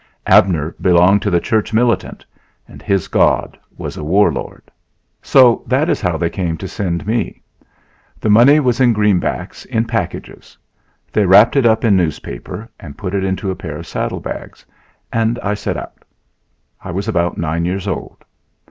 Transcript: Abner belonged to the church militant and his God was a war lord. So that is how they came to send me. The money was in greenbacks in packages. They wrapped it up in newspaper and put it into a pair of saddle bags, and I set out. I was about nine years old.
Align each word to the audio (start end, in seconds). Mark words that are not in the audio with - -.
Abner 0.25 0.75
belonged 0.81 1.21
to 1.21 1.29
the 1.29 1.39
church 1.39 1.73
militant 1.73 2.25
and 2.67 2.81
his 2.81 3.07
God 3.07 3.55
was 3.77 3.97
a 3.97 4.03
war 4.03 4.33
lord. 4.33 4.63
So 5.21 5.63
that 5.67 5.89
is 5.89 6.01
how 6.01 6.17
they 6.17 6.31
came 6.31 6.57
to 6.57 6.67
send 6.67 7.05
me. 7.05 7.43
The 8.19 8.31
money 8.31 8.59
was 8.59 8.79
in 8.79 8.93
greenbacks 8.95 9.63
in 9.67 9.85
packages. 9.85 10.57
They 11.13 11.27
wrapped 11.27 11.55
it 11.55 11.67
up 11.67 11.83
in 11.85 11.95
newspaper 11.95 12.67
and 12.79 12.97
put 12.97 13.13
it 13.13 13.23
into 13.23 13.51
a 13.51 13.55
pair 13.55 13.77
of 13.77 13.85
saddle 13.85 14.19
bags, 14.21 14.65
and 15.13 15.37
I 15.43 15.53
set 15.53 15.77
out. 15.77 16.03
I 16.83 16.89
was 16.89 17.07
about 17.07 17.37
nine 17.37 17.63
years 17.65 17.87
old. 17.87 18.25